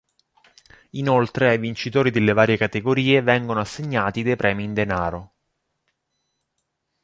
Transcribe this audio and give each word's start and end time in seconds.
Inoltre 0.93 1.49
ai 1.49 1.59
vincitori 1.59 2.09
delle 2.09 2.33
varie 2.33 2.57
categorie 2.57 3.21
vengono 3.21 3.59
assegnati 3.59 4.23
dei 4.23 4.35
premi 4.35 4.63
in 4.63 4.73
denaro. 4.73 5.33